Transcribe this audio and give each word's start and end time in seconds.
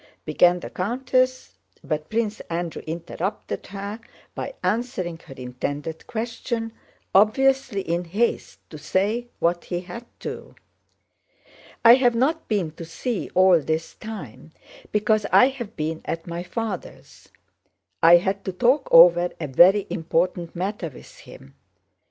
began 0.25 0.61
the 0.61 0.69
countess, 0.71 1.59
but 1.83 2.09
Prince 2.09 2.39
Andrew 2.49 2.81
interrupted 2.87 3.67
her 3.67 3.99
by 4.33 4.55
answering 4.63 5.19
her 5.27 5.35
intended 5.35 6.07
question, 6.07 6.71
obviously 7.13 7.81
in 7.81 8.05
haste 8.05 8.67
to 8.71 8.79
say 8.79 9.27
what 9.37 9.65
he 9.65 9.81
had 9.81 10.03
to. 10.19 10.55
"I 11.85 11.93
have 11.93 12.15
not 12.15 12.47
been 12.47 12.71
to 12.77 12.83
see 12.83 13.25
you 13.25 13.31
all 13.35 13.59
this 13.59 13.93
time 13.93 14.53
because 14.91 15.27
I 15.31 15.49
have 15.49 15.75
been 15.75 16.01
at 16.05 16.25
my 16.25 16.41
father's. 16.41 17.29
I 18.01 18.15
had 18.17 18.43
to 18.45 18.51
talk 18.53 18.87
over 18.89 19.29
a 19.39 19.45
very 19.45 19.85
important 19.91 20.55
matter 20.55 20.89
with 20.89 21.15
him. 21.19 21.53